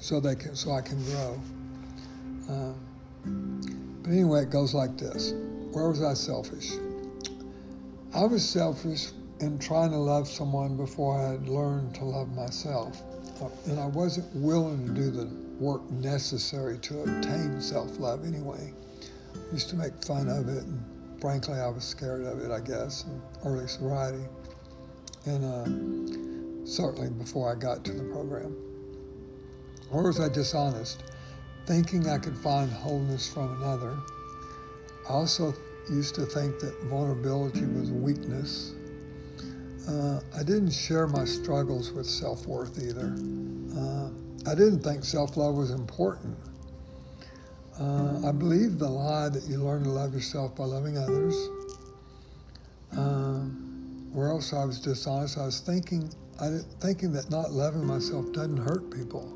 so 0.00 0.20
they 0.20 0.36
can 0.36 0.54
so 0.54 0.72
I 0.72 0.80
can 0.80 1.02
grow. 1.04 1.40
Um, 2.48 4.00
but 4.02 4.12
anyway, 4.12 4.42
it 4.42 4.50
goes 4.50 4.74
like 4.74 4.96
this. 4.96 5.32
Where 5.72 5.88
was 5.88 6.02
I 6.02 6.14
selfish? 6.14 6.72
I 8.14 8.24
was 8.24 8.48
selfish 8.48 9.08
in 9.40 9.58
trying 9.58 9.90
to 9.90 9.98
love 9.98 10.28
someone 10.28 10.76
before 10.76 11.18
I 11.18 11.32
had 11.32 11.48
learned 11.48 11.94
to 11.96 12.04
love 12.04 12.34
myself. 12.36 13.02
Uh, 13.40 13.48
and 13.70 13.80
I 13.80 13.86
wasn't 13.86 14.34
willing 14.34 14.86
to 14.86 14.92
do 14.92 15.10
the 15.10 15.49
work 15.60 15.88
necessary 15.90 16.78
to 16.78 17.02
obtain 17.02 17.60
self 17.60 17.98
love 18.00 18.26
anyway. 18.26 18.72
I 19.34 19.52
used 19.52 19.68
to 19.70 19.76
make 19.76 19.92
fun 20.04 20.28
of 20.28 20.48
it, 20.48 20.64
and 20.64 20.82
frankly, 21.20 21.58
I 21.60 21.68
was 21.68 21.84
scared 21.84 22.24
of 22.24 22.40
it, 22.42 22.50
I 22.50 22.60
guess, 22.60 23.04
in 23.04 23.22
early 23.44 23.68
sobriety. 23.68 24.24
And 25.26 25.44
uh, 25.44 26.66
certainly 26.66 27.10
before 27.10 27.52
I 27.52 27.54
got 27.54 27.84
to 27.84 27.92
the 27.92 28.04
program. 28.04 28.56
Or 29.92 30.04
was 30.04 30.20
I 30.20 30.28
dishonest, 30.28 31.02
thinking 31.66 32.08
I 32.08 32.18
could 32.18 32.36
find 32.38 32.70
wholeness 32.70 33.30
from 33.32 33.60
another? 33.60 33.96
I 35.08 35.12
also 35.12 35.52
used 35.90 36.14
to 36.14 36.26
think 36.26 36.60
that 36.60 36.74
vulnerability 36.84 37.66
was 37.66 37.90
weakness. 37.90 38.72
Uh, 39.88 40.20
I 40.36 40.42
didn't 40.44 40.70
share 40.70 41.06
my 41.08 41.24
struggles 41.24 41.92
with 41.92 42.06
self 42.06 42.46
worth 42.46 42.78
either. 42.78 43.14
Uh, 43.76 44.09
I 44.46 44.54
didn't 44.54 44.80
think 44.80 45.04
self 45.04 45.36
love 45.36 45.54
was 45.54 45.70
important. 45.70 46.36
Uh, 47.78 48.28
I 48.28 48.32
believed 48.32 48.78
the 48.78 48.88
lie 48.88 49.28
that 49.28 49.44
you 49.44 49.58
learn 49.58 49.84
to 49.84 49.90
love 49.90 50.12
yourself 50.12 50.54
by 50.54 50.64
loving 50.64 50.98
others. 50.98 51.34
Um, 52.92 54.10
or 54.14 54.28
else 54.28 54.52
I 54.52 54.64
was 54.64 54.80
dishonest. 54.80 55.38
I 55.38 55.46
was 55.46 55.60
thinking, 55.60 56.10
I 56.40 56.58
thinking 56.80 57.12
that 57.12 57.30
not 57.30 57.52
loving 57.52 57.86
myself 57.86 58.32
doesn't 58.32 58.56
hurt 58.56 58.90
people. 58.90 59.30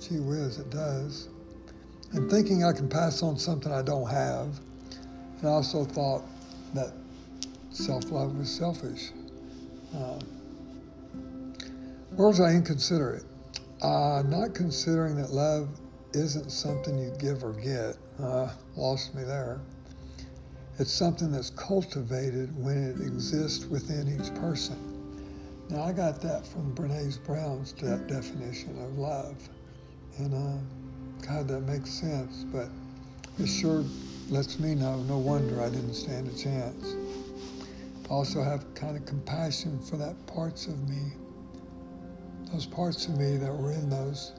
Gee 0.00 0.20
whiz, 0.20 0.58
it 0.58 0.70
does. 0.70 1.28
And 2.12 2.30
thinking 2.30 2.64
I 2.64 2.72
can 2.72 2.88
pass 2.88 3.22
on 3.22 3.38
something 3.38 3.72
I 3.72 3.82
don't 3.82 4.08
have. 4.08 4.60
And 5.38 5.48
I 5.48 5.52
also 5.52 5.84
thought 5.84 6.22
that 6.74 6.92
self-love 7.70 8.36
was 8.36 8.50
selfish. 8.50 9.10
Uh, 9.94 10.18
or 12.16 12.28
was 12.28 12.40
I 12.40 12.50
inconsiderate? 12.52 13.24
Uh, 13.82 14.22
not 14.26 14.54
considering 14.54 15.16
that 15.16 15.30
love 15.30 15.68
isn't 16.12 16.50
something 16.50 16.98
you 16.98 17.14
give 17.18 17.42
or 17.42 17.52
get. 17.52 17.96
Uh, 18.22 18.50
lost 18.76 19.14
me 19.14 19.22
there. 19.22 19.60
It's 20.78 20.92
something 20.92 21.32
that's 21.32 21.50
cultivated 21.50 22.56
when 22.62 22.76
it 22.76 23.00
exists 23.00 23.66
within 23.66 24.08
each 24.08 24.34
person. 24.34 24.76
Now, 25.70 25.82
I 25.82 25.92
got 25.92 26.20
that 26.22 26.46
from 26.46 26.74
Brene 26.74 27.22
Brown's 27.24 27.72
de- 27.72 27.96
definition 28.06 28.82
of 28.82 28.98
love. 28.98 29.36
And 30.18 30.34
uh, 30.34 31.26
God, 31.26 31.48
that 31.48 31.60
makes 31.60 31.90
sense, 31.90 32.44
but 32.52 32.68
it 33.38 33.46
sure 33.46 33.84
lets 34.28 34.58
me 34.58 34.74
know 34.74 34.96
no 35.02 35.18
wonder 35.18 35.62
I 35.62 35.70
didn't 35.70 35.94
stand 35.94 36.28
a 36.28 36.36
chance. 36.36 36.96
I 38.06 38.12
also 38.12 38.42
have 38.42 38.74
kind 38.74 38.96
of 38.96 39.06
compassion 39.06 39.78
for 39.80 39.96
that 39.96 40.26
parts 40.26 40.66
of 40.66 40.88
me, 40.88 41.12
those 42.52 42.66
parts 42.66 43.06
of 43.06 43.16
me 43.16 43.36
that 43.36 43.52
were 43.52 43.72
in 43.72 43.88
those 43.88 44.32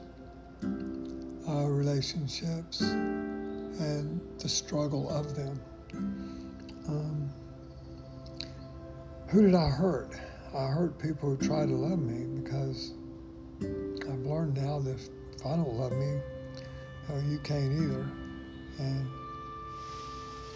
uh, 1.48 1.64
relationships 1.64 2.80
and 2.82 4.20
the 4.38 4.48
struggle 4.48 5.08
of 5.10 5.34
them. 5.34 5.60
Um, 6.88 7.30
who 9.28 9.42
did 9.42 9.54
I 9.54 9.68
hurt? 9.68 10.10
I 10.54 10.66
hurt 10.66 10.98
people 10.98 11.30
who 11.30 11.36
try 11.38 11.64
to 11.64 11.72
love 11.74 11.98
me 11.98 12.42
because 12.42 12.92
I've 13.62 14.26
learned 14.26 14.56
now 14.56 14.80
that 14.80 14.90
if, 14.90 15.08
I 15.46 15.56
don't 15.56 15.74
love 15.74 15.92
me, 15.92 16.20
oh, 17.10 17.18
you 17.30 17.38
can't 17.38 17.72
either. 17.72 18.06
And 18.78 19.06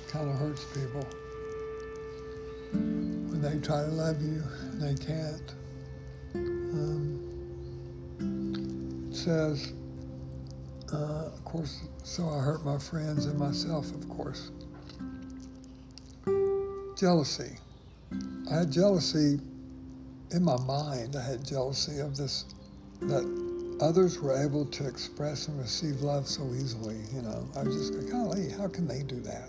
it 0.05 0.11
kind 0.11 0.29
of 0.29 0.37
hurts 0.37 0.65
people 0.75 1.07
when 2.73 3.41
they 3.41 3.59
try 3.67 3.83
to 3.83 3.91
love 3.93 4.21
you 4.21 4.43
and 4.61 4.83
they 4.83 4.95
can't. 5.03 5.55
Um, 6.35 7.16
says, 9.17 9.73
uh, 10.93 11.27
of 11.27 11.45
course, 11.45 11.81
so 12.05 12.29
I 12.29 12.39
hurt 12.39 12.65
my 12.65 12.79
friends 12.79 13.27
and 13.27 13.39
myself, 13.39 13.91
of 13.95 14.09
course. 14.09 14.51
Jealousy. 16.97 17.57
I 18.51 18.59
had 18.59 18.71
jealousy 18.71 19.41
in 20.31 20.43
my 20.43 20.57
mind. 20.65 21.17
I 21.17 21.23
had 21.23 21.45
jealousy 21.45 21.99
of 21.99 22.17
this, 22.17 22.45
that 23.01 23.25
others 23.81 24.21
were 24.21 24.37
able 24.37 24.65
to 24.67 24.87
express 24.87 25.49
and 25.49 25.59
receive 25.59 26.03
love 26.03 26.29
so 26.29 26.45
easily. 26.55 27.01
You 27.15 27.23
know, 27.23 27.49
I 27.57 27.63
was 27.63 27.77
just 27.77 27.95
like, 27.95 28.11
golly, 28.11 28.51
how 28.51 28.69
can 28.69 28.87
they 28.87 29.03
do 29.03 29.21
that? 29.21 29.49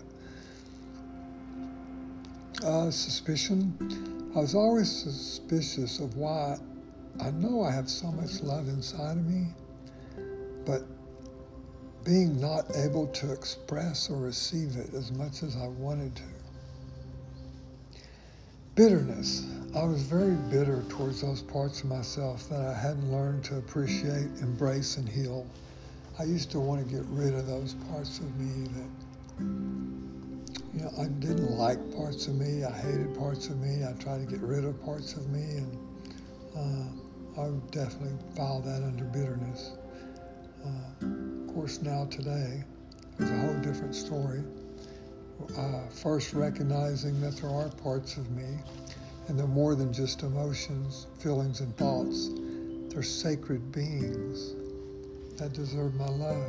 Uh, 2.64 2.90
suspicion. 2.90 4.32
I 4.34 4.40
was 4.40 4.54
always 4.54 4.90
suspicious 4.90 6.00
of 6.00 6.16
why 6.16 6.58
I 7.20 7.30
know 7.30 7.62
I 7.62 7.72
have 7.72 7.88
so 7.88 8.12
much 8.12 8.42
love 8.42 8.68
inside 8.68 9.16
of 9.16 9.26
me, 9.26 9.48
being 12.04 12.40
not 12.40 12.64
able 12.76 13.06
to 13.08 13.32
express 13.32 14.10
or 14.10 14.16
receive 14.16 14.76
it 14.76 14.94
as 14.94 15.12
much 15.12 15.42
as 15.42 15.56
I 15.56 15.66
wanted 15.66 16.16
to. 16.16 16.22
Bitterness. 18.74 19.46
I 19.74 19.82
was 19.82 20.02
very 20.02 20.36
bitter 20.50 20.82
towards 20.88 21.20
those 21.20 21.42
parts 21.42 21.82
of 21.82 21.88
myself 21.88 22.48
that 22.48 22.60
I 22.60 22.72
hadn't 22.72 23.12
learned 23.12 23.44
to 23.44 23.58
appreciate, 23.58 24.28
embrace, 24.40 24.96
and 24.96 25.08
heal. 25.08 25.46
I 26.18 26.24
used 26.24 26.50
to 26.52 26.60
want 26.60 26.86
to 26.86 26.94
get 26.94 27.04
rid 27.06 27.34
of 27.34 27.46
those 27.46 27.74
parts 27.90 28.18
of 28.18 28.36
me 28.40 28.68
that, 28.68 29.44
you 30.74 30.80
know, 30.80 30.92
I 30.98 31.06
didn't 31.20 31.50
like 31.58 31.78
parts 31.94 32.28
of 32.28 32.36
me. 32.36 32.64
I 32.64 32.70
hated 32.70 33.16
parts 33.18 33.48
of 33.48 33.58
me. 33.60 33.84
I 33.84 33.92
tried 34.02 34.26
to 34.26 34.32
get 34.32 34.40
rid 34.40 34.64
of 34.64 34.82
parts 34.84 35.14
of 35.14 35.28
me, 35.30 35.42
and 35.42 35.78
uh, 36.56 37.42
I 37.42 37.46
would 37.48 37.70
definitely 37.70 38.16
file 38.36 38.60
that 38.60 38.82
under 38.82 39.04
bitterness. 39.04 39.72
Uh, 40.64 41.04
course, 41.58 41.82
now 41.82 42.04
today, 42.04 42.62
there's 43.18 43.32
a 43.32 43.38
whole 43.38 43.60
different 43.62 43.92
story. 43.92 44.44
Uh, 45.56 45.88
first, 45.90 46.32
recognizing 46.32 47.20
that 47.20 47.36
there 47.38 47.50
are 47.50 47.68
parts 47.68 48.16
of 48.16 48.30
me, 48.30 48.46
and 49.26 49.36
they're 49.36 49.44
more 49.44 49.74
than 49.74 49.92
just 49.92 50.22
emotions, 50.22 51.08
feelings, 51.18 51.58
and 51.58 51.76
thoughts. 51.76 52.30
They're 52.94 53.02
sacred 53.02 53.72
beings 53.72 54.54
that 55.36 55.52
deserve 55.52 55.96
my 55.96 56.06
love, 56.06 56.46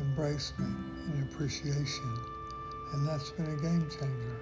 embracement, 0.00 0.76
and 1.12 1.28
appreciation. 1.32 2.18
And 2.92 3.08
that's 3.08 3.32
been 3.32 3.46
a 3.46 3.56
game 3.60 3.88
changer. 3.98 4.36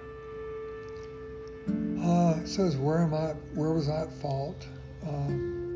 Uh, 2.07 2.39
it 2.43 2.47
says, 2.47 2.77
where 2.77 2.99
am 2.99 3.15
I? 3.15 3.33
Where 3.55 3.71
was 3.71 3.89
I 3.89 4.01
at 4.01 4.13
fault? 4.21 4.67
Uh, 5.03 5.29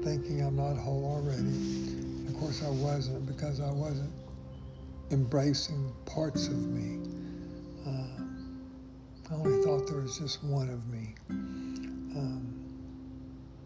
thinking 0.03 0.43
I'm 0.45 0.55
not 0.55 0.77
whole 0.77 1.03
already 1.03 2.00
course, 2.41 2.63
I 2.63 2.69
wasn't 2.69 3.27
because 3.27 3.61
I 3.61 3.71
wasn't 3.71 4.11
embracing 5.11 5.93
parts 6.07 6.47
of 6.47 6.57
me. 6.57 6.97
Uh, 7.85 9.29
I 9.29 9.35
only 9.35 9.63
thought 9.63 9.85
there 9.85 10.01
was 10.01 10.17
just 10.17 10.43
one 10.43 10.67
of 10.69 10.87
me. 10.87 11.13
Um, 11.29 12.51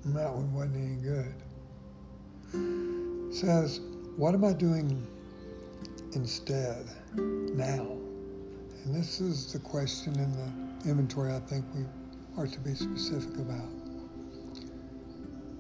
and 0.04 0.14
that 0.14 0.30
one 0.30 0.54
wasn't 0.54 0.76
any 0.76 0.96
good. 1.02 1.34
It 3.32 3.36
says, 3.36 3.80
what 4.18 4.34
am 4.34 4.44
I 4.44 4.52
doing 4.52 5.08
instead 6.12 6.86
now? 7.16 7.88
And 8.84 8.94
this 8.94 9.22
is 9.22 9.54
the 9.54 9.60
question 9.60 10.20
in 10.20 10.32
the 10.34 10.90
inventory 10.90 11.34
I 11.34 11.40
think 11.40 11.64
we 11.74 11.86
are 12.38 12.46
to 12.46 12.60
be 12.60 12.76
specific 12.76 13.38
about. 13.38 13.75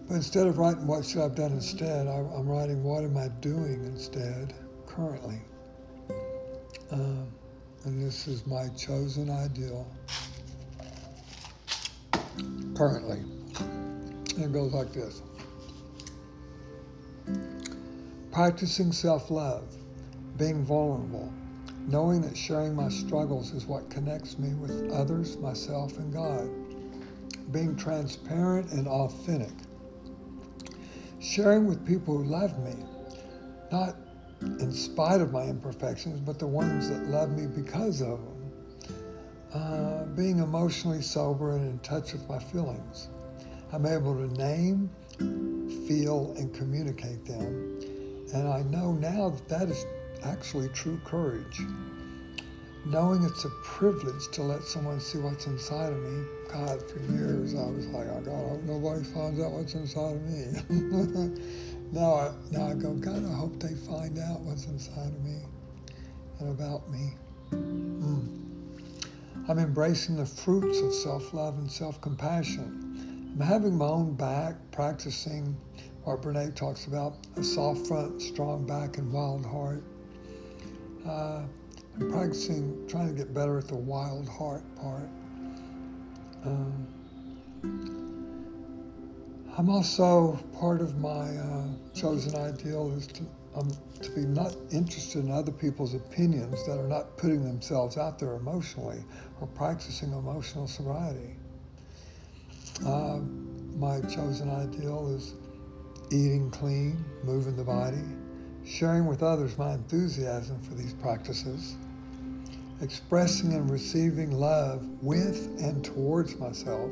But 0.08 0.16
instead 0.16 0.46
of 0.46 0.60
writing 0.60 0.86
what 0.86 1.04
should 1.04 1.22
I've 1.24 1.34
done 1.34 1.52
instead, 1.54 2.08
I, 2.08 2.18
am 2.18 2.48
writing 2.48 2.84
what 2.84 3.04
am 3.04 3.18
I 3.18 3.30
doing 3.42 3.84
instead 3.86 4.54
currently. 4.86 5.42
Um, 6.92 7.28
and 7.86 8.06
this 8.06 8.28
is 8.28 8.46
my 8.46 8.68
chosen 8.70 9.32
ideal 9.32 9.88
currently. 12.76 13.24
And 13.60 14.44
it 14.44 14.54
goes 14.54 14.74
like 14.74 14.94
this 14.94 15.24
Practicing 18.32 18.92
self 18.92 19.32
love, 19.32 19.76
being 20.38 20.64
vulnerable, 20.64 21.34
knowing 21.88 22.22
that 22.22 22.38
sharing 22.38 22.76
my 22.76 22.90
struggles 22.90 23.54
is 23.54 23.66
what 23.66 23.90
connects 23.90 24.38
me 24.38 24.54
with 24.54 24.92
others, 24.92 25.38
myself, 25.38 25.98
and 25.98 26.14
God, 26.14 26.48
being 27.52 27.76
transparent 27.76 28.72
and 28.72 28.88
authentic 28.88 29.65
sharing 31.26 31.68
with 31.68 31.86
people 31.86 32.18
who 32.18 32.26
love 32.26 32.60
me, 32.60 32.76
not 33.72 33.96
in 34.42 34.72
spite 34.74 35.22
of 35.22 35.32
my 35.34 35.44
imperfections, 35.44 36.22
but 36.22 36.40
the 36.40 36.48
ones 36.48 36.90
that 36.90 37.08
love 37.08 37.32
me 37.32 37.48
because 37.48 38.02
of 38.02 38.20
them. 38.20 38.54
uh, 39.54 40.06
being 40.16 40.40
emotionally 40.40 41.02
sober 41.02 41.54
and 41.56 41.70
in 41.70 41.80
touch 41.80 42.14
with 42.14 42.28
my 42.30 42.40
feelings. 42.40 43.10
I'm 43.74 43.86
able 43.86 44.16
to 44.16 44.28
name, 44.34 44.92
feel, 45.88 46.34
and 46.38 46.54
communicate 46.54 47.26
them. 47.26 47.56
And 48.34 48.48
I 48.48 48.64
know 48.64 48.94
now 48.94 49.30
that 49.32 49.50
that 49.50 49.70
is 49.70 49.86
actually 50.24 50.70
true 50.70 51.00
courage. 51.06 51.62
Knowing 52.86 53.24
it's 53.24 53.46
a 53.46 53.50
privilege 53.64 54.28
to 54.28 54.44
let 54.44 54.62
someone 54.64 55.00
see 55.00 55.18
what's 55.18 55.48
inside 55.48 55.92
of 55.92 56.00
me. 56.04 56.24
God, 56.52 56.88
for 56.88 57.00
years 57.12 57.56
I 57.56 57.66
was 57.66 57.88
like, 57.88 58.08
oh 58.08 58.22
God, 58.22 58.46
I 58.46 58.50
hope 58.50 58.64
nobody 58.64 59.04
finds 59.04 59.40
out 59.42 59.52
what's 59.52 59.74
inside 59.74 60.16
of 60.16 60.22
me. 60.30 61.42
now, 61.92 62.14
I, 62.14 62.32
now 62.52 62.68
I 62.68 62.74
go, 62.76 62.94
God, 62.94 63.26
I 63.26 63.34
hope 63.34 63.60
they 63.60 63.74
find 63.74 64.20
out 64.20 64.42
what's 64.42 64.66
inside 64.66 65.08
of 65.08 65.24
me 65.24 65.40
and 66.40 66.50
about 66.50 66.88
me. 66.92 67.14
Mm. 67.52 68.46
I'm 69.50 69.58
embracing 69.58 70.18
the 70.18 70.26
fruits 70.26 70.80
of 70.82 70.94
self 70.94 71.34
love 71.34 71.58
and 71.58 71.72
self 71.72 72.00
compassion. 72.02 73.34
I'm 73.34 73.46
having 73.46 73.76
my 73.76 73.88
own 73.88 74.14
back, 74.14 74.56
practicing 74.72 75.58
what 76.04 76.22
Brene 76.22 76.56
talks 76.56 76.86
about 76.86 77.18
a 77.36 77.44
soft 77.44 77.88
front, 77.88 78.22
strong 78.22 78.66
back, 78.66 79.00
and 79.00 79.12
wild 79.12 79.44
heart. 79.44 79.84
Uh, 81.08 81.44
Practicing 82.00 82.88
trying 82.88 83.08
to 83.08 83.14
get 83.14 83.34
better 83.34 83.58
at 83.58 83.68
the 83.68 83.76
wild 83.76 84.28
heart 84.28 84.64
part. 84.76 85.10
Um, 86.44 86.88
I'm 89.58 89.70
also 89.70 90.38
part 90.60 90.82
of 90.82 90.98
my 91.00 91.38
uh, 91.38 91.68
chosen 91.94 92.36
ideal 92.36 92.92
is 92.92 93.08
to 93.08 93.24
um, 93.56 93.72
to 94.02 94.12
be 94.12 94.22
not 94.22 94.54
interested 94.72 95.24
in 95.24 95.32
other 95.32 95.52
people's 95.52 95.94
opinions 95.94 96.66
that 96.66 96.78
are 96.78 96.88
not 96.88 97.18
putting 97.18 97.44
themselves 97.44 97.98
out 97.98 98.20
there 98.20 98.34
emotionally 98.34 99.04
or 99.40 99.48
practicing 99.48 100.12
emotional 100.12 100.68
sobriety. 100.68 101.36
Uh, 102.86 103.20
my 103.78 104.02
chosen 104.02 104.50
ideal 104.50 105.08
is 105.16 105.36
eating 106.12 106.52
clean, 106.52 107.04
moving 107.24 107.56
the 107.56 107.64
body, 107.64 108.04
sharing 108.66 109.06
with 109.06 109.24
others 109.24 109.58
my 109.58 109.74
enthusiasm 109.74 110.62
for 110.62 110.74
these 110.74 110.94
practices, 110.94 111.78
expressing 112.82 113.54
and 113.54 113.70
receiving 113.70 114.32
love 114.32 114.86
with 115.02 115.48
and 115.60 115.84
towards 115.84 116.38
myself 116.38 116.92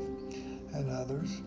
and 0.72 0.90
others, 0.90 1.42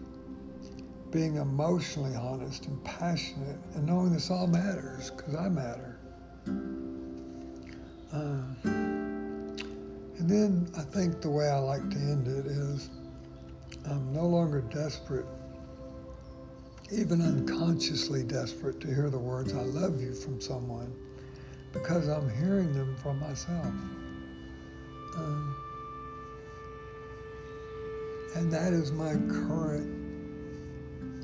being 1.12 1.36
emotionally 1.36 2.16
honest 2.16 2.66
and 2.68 2.84
passionate, 2.84 3.60
and 3.74 3.86
knowing 3.86 4.14
this 4.14 4.30
all 4.30 4.48
matters 4.48 5.12
because 5.12 5.36
I 5.36 5.50
matter. 5.50 5.98
Uh, 8.14 8.44
and 8.64 10.30
then 10.30 10.70
I 10.78 10.82
think 10.82 11.22
the 11.22 11.30
way 11.30 11.50
I 11.50 11.58
like 11.58 11.90
to 11.90 11.98
end 11.98 12.28
it 12.28 12.46
is 12.46 12.90
I'm 13.86 14.14
no 14.14 14.26
longer 14.26 14.62
desperate, 14.62 15.26
even 16.92 17.22
unconsciously 17.22 18.24
desperate, 18.24 18.80
to 18.82 18.88
hear 18.88 19.10
the 19.10 19.18
words 19.18 19.54
I 19.54 19.62
love 19.62 20.02
you 20.02 20.14
from 20.14 20.42
someone 20.42 20.94
because 21.74 22.08
I'm 22.08 22.30
hearing 22.38 22.74
them 22.74 22.96
from 22.98 23.20
myself. 23.20 23.74
Um, 25.18 25.56
and 28.36 28.52
that 28.52 28.72
is 28.72 28.92
my 28.92 29.14
current 29.14 29.90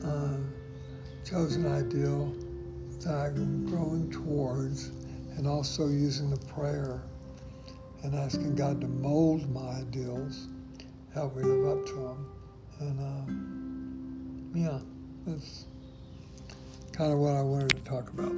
uh, 0.04 0.38
chosen 1.24 1.66
ideal 1.72 2.34
that 3.02 3.34
I'm 3.38 3.66
growing 3.68 4.10
towards, 4.10 4.88
and 5.38 5.48
also 5.48 5.88
using 5.88 6.30
the 6.30 6.46
prayer 6.48 7.04
and 8.04 8.16
asking 8.16 8.56
God 8.56 8.82
to 8.82 8.88
mold 8.88 9.50
my 9.54 9.80
ideals, 9.82 10.48
help 11.14 11.36
me 11.36 11.44
live 11.44 11.78
up 11.78 11.86
to 11.86 11.94
them. 11.94 12.30
And 12.80 13.00
uh, 14.56 14.70
yeah, 14.72 14.80
that's 15.26 15.66
kind 16.92 17.14
of 17.14 17.20
what 17.20 17.34
I 17.34 17.42
wanted 17.42 17.70
to 17.70 17.80
talk 17.80 18.10
about. 18.10 18.34